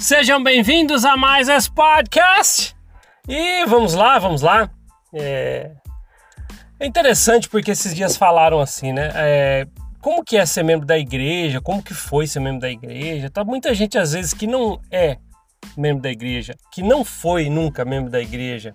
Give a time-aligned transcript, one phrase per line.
[0.00, 2.74] Sejam bem-vindos a mais esse podcast.
[3.28, 4.70] E vamos lá, vamos lá.
[5.12, 5.72] É,
[6.80, 9.10] é interessante porque esses dias falaram assim, né?
[9.14, 9.66] É...
[10.00, 11.60] Como que é ser membro da igreja?
[11.60, 13.28] Como que foi ser membro da igreja?
[13.28, 15.18] Tá muita gente às vezes que não é
[15.76, 18.74] membro da igreja, que não foi nunca membro da igreja,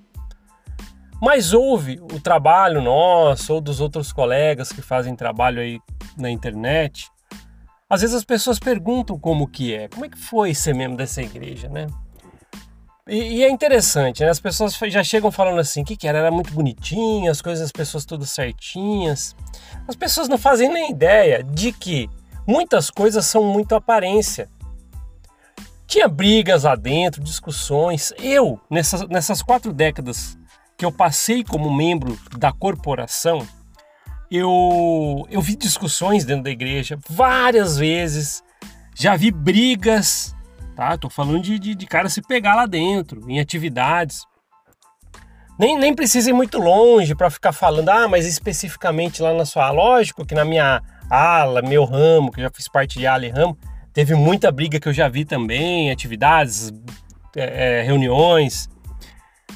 [1.20, 5.80] mas ouve o trabalho nosso ou dos outros colegas que fazem trabalho aí
[6.16, 7.10] na internet
[7.89, 11.21] às vezes as pessoas perguntam como que é, como é que foi ser membro dessa
[11.21, 11.88] igreja, né?
[13.08, 14.30] E, e é interessante, né?
[14.30, 16.17] As pessoas já chegam falando assim, o que, que era?
[16.17, 19.35] Era muito bonitinho, as coisas, as pessoas todas certinhas.
[19.88, 22.09] As pessoas não fazem nem ideia de que
[22.48, 24.49] muitas coisas são muito aparência.
[25.86, 28.11] Tinha brigas lá dentro, discussões.
[28.17, 30.36] Eu, nessas, nessas quatro décadas
[30.75, 33.47] que eu passei como membro da corporação,
[34.35, 38.44] eu, eu vi discussões dentro da igreja várias vezes,
[38.95, 40.36] já vi brigas,
[40.75, 40.97] tá?
[40.97, 44.23] Tô falando de, de, de cara se pegar lá dentro, em atividades.
[45.58, 49.72] Nem, nem precisa ir muito longe para ficar falando, ah, mas especificamente lá na sua.
[49.72, 53.30] Lógico que na minha ala, meu ramo, que eu já fiz parte de ala e
[53.30, 53.58] ramo,
[53.94, 56.73] teve muita briga que eu já vi também, atividades,
[57.36, 58.70] é, é reuniões,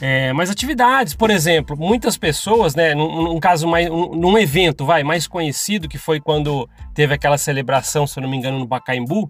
[0.02, 4.86] é, mas atividades, por exemplo, muitas pessoas, né, num, num caso mais, um, num evento,
[4.86, 8.68] vai, mais conhecido, que foi quando teve aquela celebração, se eu não me engano, no
[8.68, 9.30] Pacaembu,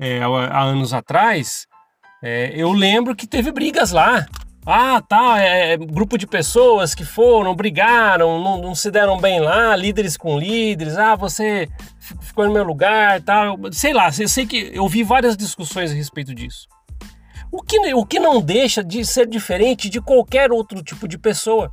[0.00, 1.66] é, há, anos atrás,
[2.22, 4.26] é, eu lembro que teve brigas lá.
[4.64, 9.40] Ah, tá, é, é, grupo de pessoas que foram, brigaram, não, não, se deram bem
[9.40, 11.68] lá, líderes com líderes, ah, você
[12.20, 15.94] ficou no meu lugar, tal, sei lá, eu sei que eu vi várias discussões a
[15.94, 16.68] respeito disso.
[17.50, 21.72] O que, o que não deixa de ser diferente de qualquer outro tipo de pessoa.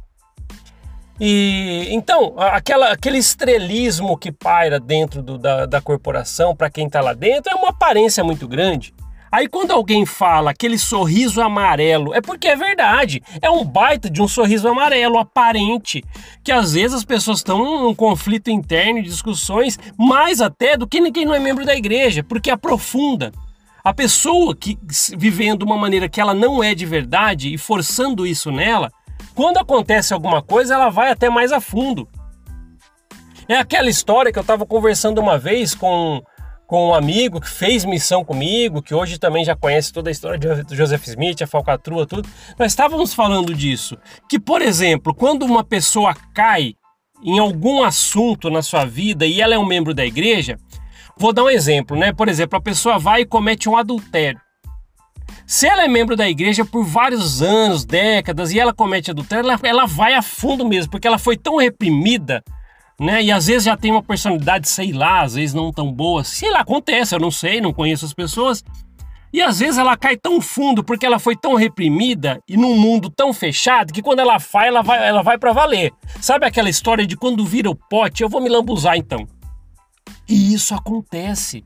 [1.19, 6.99] E então, aquela, aquele estrelismo que paira dentro do, da, da corporação para quem está
[7.01, 8.93] lá dentro é uma aparência muito grande.
[9.31, 13.21] Aí quando alguém fala aquele sorriso amarelo, é porque é verdade.
[13.41, 16.03] É um baita de um sorriso amarelo aparente,
[16.41, 21.25] que às vezes as pessoas estão num conflito interno, discussões, mais até do que ninguém
[21.25, 23.31] não é membro da igreja, porque aprofunda.
[23.85, 24.79] A pessoa que
[25.15, 28.91] vivendo de uma maneira que ela não é de verdade e forçando isso nela,
[29.35, 32.09] quando acontece alguma coisa, ela vai até mais a fundo.
[33.47, 36.19] É aquela história que eu estava conversando uma vez com,
[36.65, 40.39] com um amigo que fez missão comigo, que hoje também já conhece toda a história
[40.39, 42.27] de Joseph Smith, a falcatrua, tudo.
[42.57, 43.95] Nós estávamos falando disso.
[44.27, 46.73] Que, por exemplo, quando uma pessoa cai
[47.23, 50.57] em algum assunto na sua vida e ela é um membro da igreja,
[51.17, 52.11] Vou dar um exemplo, né?
[52.11, 54.39] Por exemplo, a pessoa vai e comete um adultério.
[55.47, 59.59] Se ela é membro da igreja por vários anos, décadas, e ela comete adultério, ela,
[59.63, 62.43] ela vai a fundo mesmo, porque ela foi tão reprimida,
[62.99, 63.23] né?
[63.23, 66.23] E às vezes já tem uma personalidade, sei lá, às vezes não tão boa.
[66.23, 68.63] Sei lá, acontece, eu não sei, não conheço as pessoas.
[69.31, 73.09] E às vezes ela cai tão fundo porque ela foi tão reprimida e num mundo
[73.09, 75.91] tão fechado que quando ela vai, ela vai, ela vai para valer.
[76.21, 79.27] Sabe aquela história de quando vira o pote, eu vou me lambuzar então.
[80.27, 81.63] E isso acontece.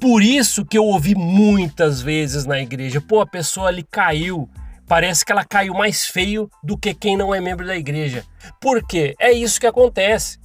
[0.00, 4.48] Por isso que eu ouvi muitas vezes na igreja, pô, a pessoa ali caiu,
[4.86, 8.24] parece que ela caiu mais feio do que quem não é membro da igreja.
[8.60, 9.14] Por quê?
[9.20, 10.38] É isso que acontece.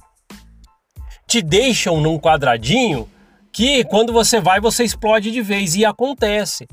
[1.26, 3.08] Te deixam num quadradinho
[3.52, 6.66] que quando você vai você explode de vez e acontece.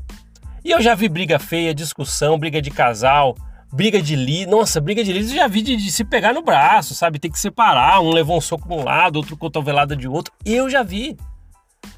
[0.64, 3.36] E eu já vi briga feia, discussão, briga de casal,
[3.72, 4.52] briga de líder.
[4.52, 7.20] Nossa, briga de líder eu já vi de, de, se pegar no braço, sabe?
[7.20, 10.34] Tem que separar, um levou um soco de um lado, outro cotovelada de outro.
[10.46, 11.18] Eu já vi.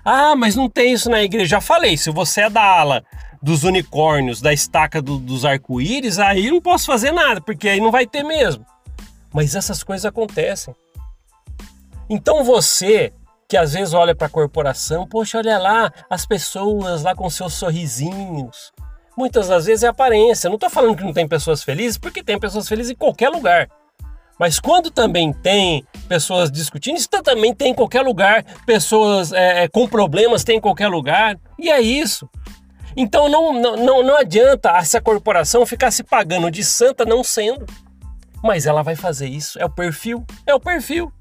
[0.05, 1.45] Ah, mas não tem isso na igreja.
[1.45, 3.03] Já falei, se você é da ala
[3.41, 7.91] dos unicórnios, da estaca do, dos arco-íris, aí não posso fazer nada, porque aí não
[7.91, 8.65] vai ter mesmo.
[9.33, 10.73] Mas essas coisas acontecem.
[12.09, 13.11] Então você
[13.53, 17.53] que às vezes olha para a corporação, poxa, olha lá as pessoas lá com seus
[17.53, 18.71] sorrisinhos,
[19.17, 20.49] muitas das vezes é aparência.
[20.49, 23.69] Não estou falando que não tem pessoas felizes, porque tem pessoas felizes em qualquer lugar.
[24.39, 28.43] Mas quando também tem pessoas discutindo, isso também tem em qualquer lugar.
[28.65, 31.39] Pessoas é, é, com problemas tem em qualquer lugar.
[31.57, 32.29] E é isso.
[32.95, 37.65] Então não, não, não adianta essa corporação ficar se pagando de santa não sendo.
[38.43, 39.57] Mas ela vai fazer isso.
[39.59, 40.25] É o perfil.
[40.45, 41.11] É o perfil.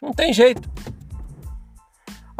[0.00, 0.70] Não tem jeito.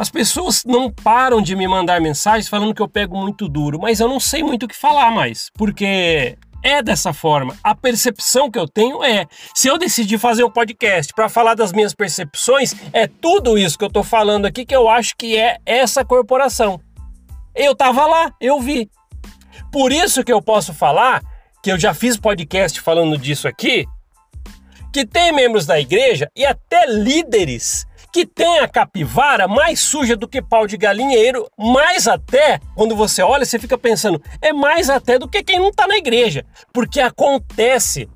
[0.00, 4.00] As pessoas não param de me mandar mensagens falando que eu pego muito duro, mas
[4.00, 7.54] eu não sei muito o que falar mais, porque é dessa forma.
[7.62, 11.70] A percepção que eu tenho é: se eu decidir fazer um podcast para falar das
[11.70, 15.58] minhas percepções, é tudo isso que eu estou falando aqui que eu acho que é
[15.66, 16.80] essa corporação.
[17.54, 18.90] Eu estava lá, eu vi.
[19.70, 21.20] Por isso que eu posso falar
[21.62, 23.84] que eu já fiz podcast falando disso aqui,
[24.94, 30.28] que tem membros da igreja e até líderes que tem a capivara mais suja do
[30.28, 35.18] que pau de galinheiro, mais até, quando você olha, você fica pensando, é mais até
[35.18, 38.08] do que quem não está na igreja, porque acontece.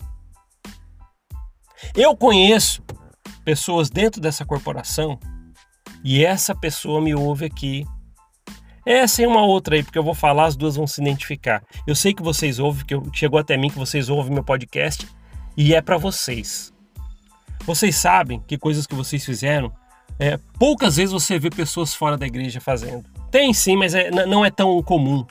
[1.94, 2.82] Eu conheço
[3.44, 5.18] pessoas dentro dessa corporação
[6.02, 7.86] e essa pessoa me ouve aqui.
[8.86, 11.62] Essa e uma outra aí, porque eu vou falar, as duas vão se identificar.
[11.86, 15.08] Eu sei que vocês ouvem, que chegou até mim que vocês ouvem meu podcast
[15.56, 16.72] e é para vocês.
[17.64, 19.72] Vocês sabem que coisas que vocês fizeram,
[20.18, 23.04] é, poucas vezes você vê pessoas fora da igreja fazendo.
[23.30, 25.26] Tem sim, mas é, não é tão comum.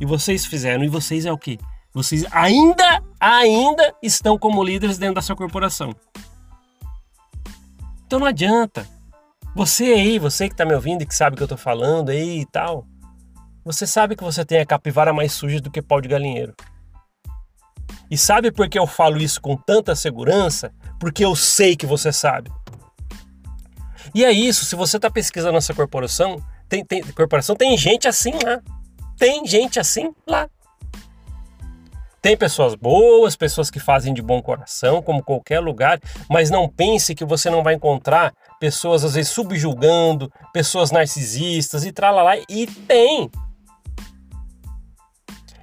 [0.00, 0.84] E vocês fizeram.
[0.84, 1.58] E vocês é o quê?
[1.92, 5.94] Vocês ainda, ainda estão como líderes dentro da sua corporação.
[8.06, 8.86] Então não adianta.
[9.54, 12.10] Você aí, você que está me ouvindo e que sabe o que eu estou falando
[12.10, 12.84] aí e tal,
[13.64, 16.54] você sabe que você tem a capivara mais suja do que pau de galinheiro.
[18.10, 20.72] E sabe por que eu falo isso com tanta segurança?
[20.98, 22.50] Porque eu sei que você sabe.
[24.14, 28.32] E é isso, se você está pesquisando essa corporação, tem, tem, corporação, tem gente assim
[28.44, 28.60] lá.
[29.16, 30.48] Tem gente assim lá.
[32.20, 37.14] Tem pessoas boas, pessoas que fazem de bom coração, como qualquer lugar, mas não pense
[37.14, 42.38] que você não vai encontrar pessoas às vezes subjulgando, pessoas narcisistas e tralalá.
[42.48, 43.30] E tem.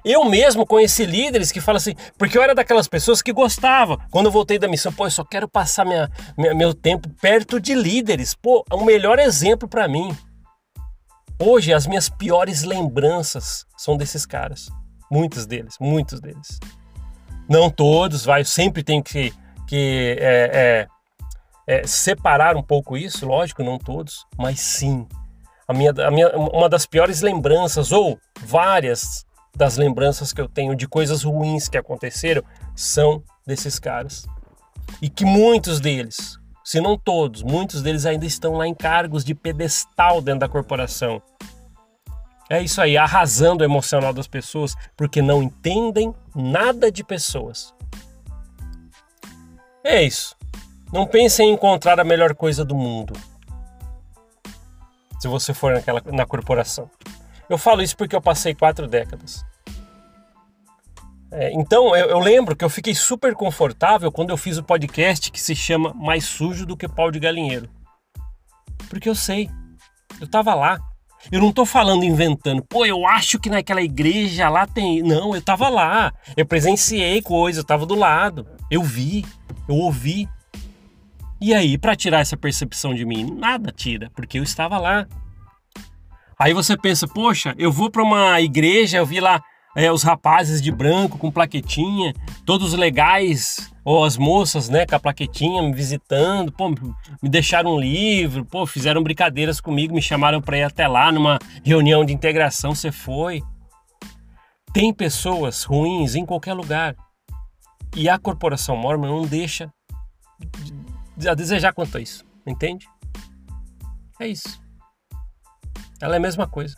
[0.04, 3.98] Eu mesmo conheci líderes que falam assim, porque eu era daquelas pessoas que gostava.
[4.10, 7.60] Quando eu voltei da missão, pô, eu só quero passar minha, minha meu tempo perto
[7.60, 8.34] de líderes.
[8.34, 10.16] Pô, é o melhor exemplo para mim.
[11.38, 14.68] Hoje, as minhas piores lembranças são desses caras.
[15.10, 16.58] Muitos deles, muitos deles.
[17.48, 19.32] Não todos, vai, eu sempre tenho que,
[19.68, 20.88] que é,
[21.66, 25.06] é, é, separar um pouco isso, lógico, não todos, mas sim.
[25.68, 30.74] A minha, a minha, uma das piores lembranças, ou várias das lembranças que eu tenho
[30.74, 32.42] de coisas ruins que aconteceram
[32.74, 34.26] são desses caras.
[35.00, 39.34] E que muitos deles, se não todos, muitos deles ainda estão lá em cargos de
[39.34, 41.22] pedestal dentro da corporação.
[42.48, 47.74] É isso aí, arrasando o emocional das pessoas porque não entendem nada de pessoas.
[49.84, 50.36] É isso.
[50.92, 53.14] Não pense em encontrar a melhor coisa do mundo.
[55.18, 56.90] Se você for naquela, na corporação.
[57.48, 59.44] Eu falo isso porque eu passei quatro décadas.
[61.30, 65.32] É, então, eu, eu, lembro que eu fiquei super confortável quando eu fiz o podcast
[65.32, 67.70] que se chama Mais Sujo do que Pau de Galinheiro.
[68.90, 69.48] Porque eu sei,
[70.20, 70.78] eu tava lá.
[71.30, 75.02] Eu não tô falando inventando, pô, eu acho que naquela igreja lá tem.
[75.02, 76.12] Não, eu tava lá.
[76.36, 78.46] Eu presenciei coisa, eu tava do lado.
[78.70, 79.24] Eu vi,
[79.68, 80.28] eu ouvi.
[81.40, 85.06] E aí, para tirar essa percepção de mim, nada tira, porque eu estava lá.
[86.42, 89.40] Aí você pensa, poxa, eu vou para uma igreja, eu vi lá
[89.76, 92.12] é, os rapazes de branco com plaquetinha,
[92.44, 97.78] todos legais, ou as moças, né, com a plaquetinha me visitando, pô, me deixaram um
[97.78, 102.74] livro, pô, fizeram brincadeiras comigo, me chamaram para ir até lá numa reunião de integração,
[102.74, 103.40] você foi.
[104.72, 106.96] Tem pessoas ruins em qualquer lugar.
[107.94, 109.72] E a corporação Mormon não deixa
[111.24, 112.88] a desejar quanto a isso, entende?
[114.18, 114.60] É isso.
[116.02, 116.74] Ela é a mesma coisa.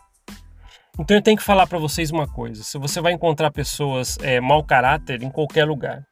[0.98, 4.38] Então eu tenho que falar para vocês uma coisa: se você vai encontrar pessoas é,
[4.38, 6.06] mau caráter em qualquer lugar,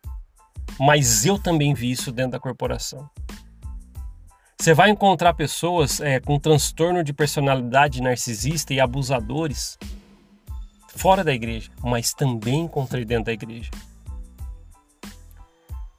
[0.81, 3.09] mas eu também vi isso dentro da corporação.
[4.59, 9.77] Você vai encontrar pessoas é, com transtorno de personalidade narcisista e abusadores
[10.89, 13.71] fora da igreja, mas também encontrei dentro da igreja.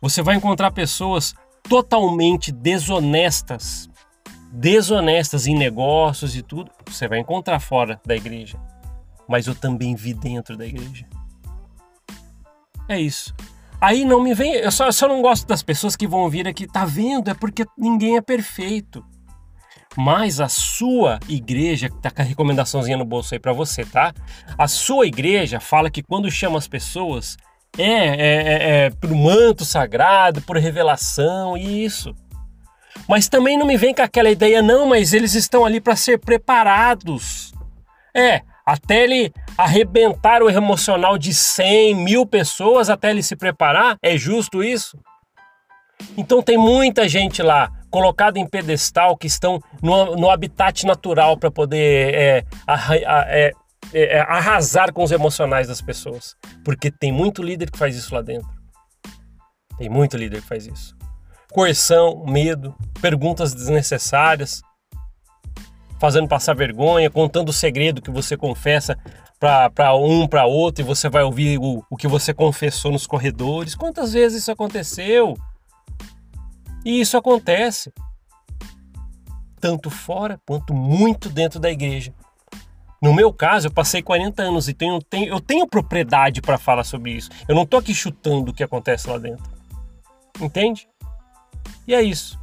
[0.02, 1.36] Você vai encontrar pessoas
[1.70, 3.90] totalmente desonestas
[4.54, 8.60] desonestas em negócios e tudo, você vai encontrar fora da igreja.
[9.28, 11.08] Mas eu também vi dentro da igreja.
[12.88, 13.34] É isso.
[13.82, 14.54] Aí não me vem.
[14.54, 17.30] Eu só, eu só não gosto das pessoas que vão vir aqui, tá vendo?
[17.30, 19.04] É porque ninguém é perfeito.
[19.98, 24.14] Mas a sua igreja, que tá com a recomendaçãozinha no bolso aí para você, tá?
[24.58, 27.38] A sua igreja fala que quando chama as pessoas
[27.78, 32.16] é, é, é, é manto sagrado, por revelação, e isso.
[33.08, 36.20] Mas também não me vem com aquela ideia, não, mas eles estão ali para ser
[36.20, 37.54] preparados.
[38.16, 44.18] É, até ele arrebentar o emocional de 100 mil pessoas, até ele se preparar, é
[44.18, 44.98] justo isso?
[46.18, 51.52] Então tem muita gente lá colocada em pedestal que estão no, no habitat natural para
[51.52, 52.46] poder é,
[53.28, 53.52] é,
[53.94, 56.36] é, arrasar com os emocionais das pessoas.
[56.66, 58.50] Porque tem muito líder que faz isso lá dentro.
[59.78, 60.96] Tem muito líder que faz isso
[61.54, 64.62] coerção, medo, perguntas desnecessárias,
[66.00, 68.98] fazendo passar vergonha, contando o segredo que você confessa
[69.40, 73.76] para um, para outro e você vai ouvir o, o que você confessou nos corredores.
[73.76, 75.36] Quantas vezes isso aconteceu?
[76.84, 77.94] E isso acontece.
[79.62, 82.14] tanto fora quanto muito dentro da igreja.
[83.02, 86.84] No meu caso, eu passei 40 anos e tenho, tenho eu tenho propriedade para falar
[86.84, 87.30] sobre isso.
[87.48, 89.44] Eu não estou aqui chutando o que acontece lá dentro.
[90.42, 90.88] Entende?
[91.88, 92.40] E é isso.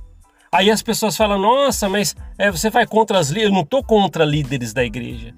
[0.53, 3.50] Aí as pessoas falam: nossa, mas é, você vai contra as líderes.
[3.50, 5.35] Eu não estou contra líderes da igreja.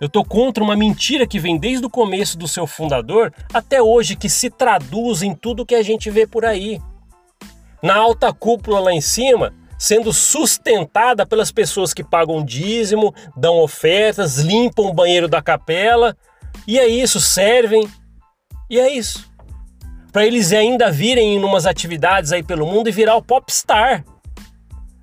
[0.00, 4.16] Eu estou contra uma mentira que vem desde o começo do seu fundador até hoje,
[4.16, 6.80] que se traduz em tudo que a gente vê por aí.
[7.82, 14.38] Na alta cúpula lá em cima, sendo sustentada pelas pessoas que pagam dízimo, dão ofertas,
[14.38, 16.16] limpam o banheiro da capela,
[16.66, 17.88] e é isso, servem,
[18.68, 19.30] e é isso.
[20.14, 24.04] Para eles ainda virem em umas atividades aí pelo mundo e virar o popstar.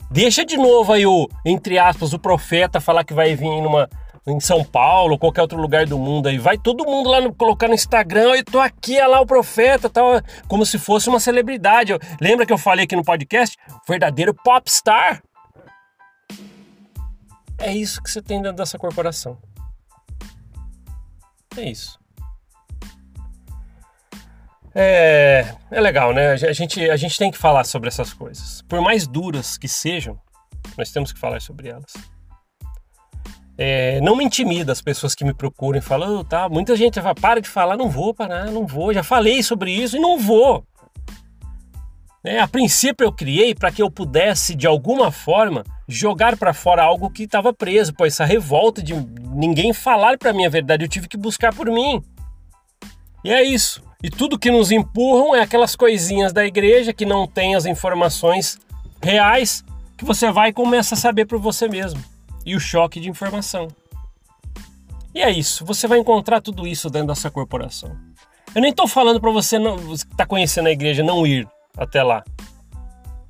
[0.09, 3.89] Deixa de novo aí o, entre aspas, o profeta falar que vai vir numa,
[4.25, 6.37] em São Paulo, qualquer outro lugar do mundo aí.
[6.37, 9.89] Vai todo mundo lá no, colocar no Instagram, eu tô aqui, é lá o profeta,
[9.89, 11.91] tal, como se fosse uma celebridade.
[12.21, 13.57] Lembra que eu falei aqui no podcast?
[13.85, 15.21] Verdadeiro popstar.
[17.59, 19.37] É isso que você tem dentro dessa corporação.
[21.57, 22.00] É isso.
[24.73, 26.31] É, é legal, né?
[26.31, 28.61] A gente, a gente tem que falar sobre essas coisas.
[28.63, 30.19] Por mais duras que sejam,
[30.77, 31.93] nós temos que falar sobre elas.
[33.57, 36.99] É, não me intimida as pessoas que me procuram e falam, oh, tá, muita gente
[36.99, 40.17] fala, para de falar, não vou parar, não vou, já falei sobre isso e não
[40.17, 40.65] vou.
[42.23, 46.83] É, a princípio eu criei para que eu pudesse, de alguma forma, jogar para fora
[46.83, 50.89] algo que estava preso, pois essa revolta de ninguém falar para mim a verdade, eu
[50.89, 52.01] tive que buscar por mim.
[53.23, 53.83] E é isso.
[54.03, 58.59] E tudo que nos empurram é aquelas coisinhas da igreja que não tem as informações
[59.01, 59.63] reais
[59.95, 62.03] que você vai e começa a saber por você mesmo.
[62.43, 63.67] E o choque de informação.
[65.13, 67.95] E é isso, você vai encontrar tudo isso dentro dessa corporação.
[68.55, 72.01] Eu nem estou falando para você não, que está conhecendo a igreja não ir até
[72.01, 72.23] lá.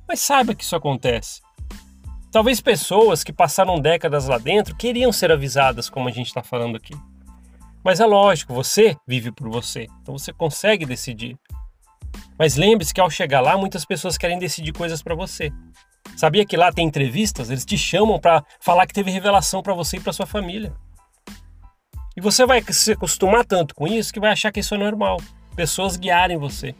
[0.08, 1.42] Mas saiba que isso acontece.
[2.30, 6.76] Talvez pessoas que passaram décadas lá dentro queriam ser avisadas, como a gente está falando
[6.76, 6.94] aqui.
[7.84, 11.36] Mas é lógico, você vive por você, então você consegue decidir.
[12.38, 15.52] Mas lembre-se que ao chegar lá, muitas pessoas querem decidir coisas para você.
[16.16, 17.50] Sabia que lá tem entrevistas?
[17.50, 20.72] Eles te chamam para falar que teve revelação para você e para sua família.
[22.16, 25.16] E você vai se acostumar tanto com isso que vai achar que isso é normal.
[25.56, 26.74] Pessoas guiarem você.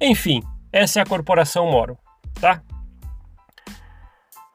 [0.00, 0.42] Enfim,
[0.72, 1.98] essa é a corporação Moro,
[2.40, 2.62] tá?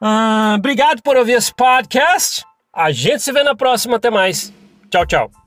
[0.02, 2.44] Ah, obrigado por ouvir esse podcast.
[2.74, 3.98] A gente se vê na próxima.
[3.98, 4.52] Até mais.
[4.94, 5.43] Tchau, tchau.